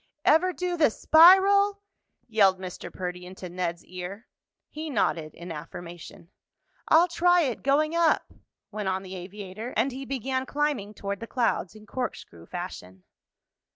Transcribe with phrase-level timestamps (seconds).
[0.25, 1.83] "Ever do the spiral?"
[2.27, 2.91] yelled Mr.
[2.91, 4.25] Perdy into Ned's ear.
[4.71, 6.31] He nodded in affirmation.
[6.87, 8.33] "I'll try it going up,"
[8.71, 13.03] went on the aviator and he began climbing toward the clouds in corkscrew fashion.